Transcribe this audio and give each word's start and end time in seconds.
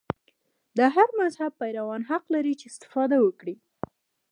د 0.77 0.79
هر 0.95 1.09
مذهب 1.19 1.51
پیروان 1.61 2.01
حق 2.09 2.23
لري 2.35 2.53
چې 2.59 2.65
استفاده 2.71 3.17
وکړي. 3.21 3.55